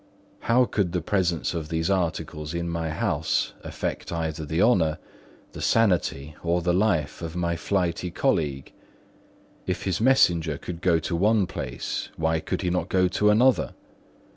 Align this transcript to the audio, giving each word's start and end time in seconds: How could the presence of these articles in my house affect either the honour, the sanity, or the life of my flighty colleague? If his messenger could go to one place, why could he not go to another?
How 0.39 0.65
could 0.65 0.93
the 0.93 1.01
presence 1.03 1.53
of 1.53 1.69
these 1.69 1.87
articles 1.91 2.55
in 2.55 2.67
my 2.67 2.89
house 2.89 3.53
affect 3.63 4.11
either 4.11 4.47
the 4.47 4.59
honour, 4.59 4.97
the 5.51 5.61
sanity, 5.61 6.35
or 6.41 6.63
the 6.63 6.73
life 6.73 7.21
of 7.21 7.35
my 7.35 7.55
flighty 7.55 8.09
colleague? 8.09 8.73
If 9.67 9.83
his 9.83 10.01
messenger 10.01 10.57
could 10.57 10.81
go 10.81 10.97
to 10.97 11.15
one 11.15 11.45
place, 11.45 12.09
why 12.17 12.39
could 12.39 12.63
he 12.63 12.71
not 12.71 12.89
go 12.89 13.07
to 13.09 13.29
another? 13.29 13.75